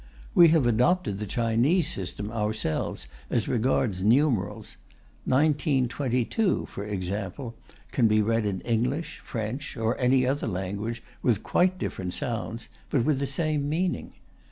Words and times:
We 0.33 0.47
have 0.47 0.65
adopted 0.65 1.19
the 1.19 1.27
Chinese 1.27 1.87
system 1.87 2.31
ourselves 2.31 3.05
as 3.29 3.47
regards 3.47 4.01
numerals; 4.01 4.77
"1922," 5.25 6.65
for 6.65 6.83
example, 6.83 7.53
can 7.91 8.07
be 8.07 8.19
read 8.19 8.47
in 8.47 8.61
English, 8.61 9.19
French, 9.19 9.77
or 9.77 9.95
any 9.99 10.25
other 10.25 10.47
language, 10.47 11.03
with 11.21 11.43
quite 11.43 11.77
different 11.77 12.15
sounds, 12.15 12.67
but 12.89 13.05
with 13.05 13.19
the 13.19 13.27
same 13.27 13.69
meaning. 13.69 14.13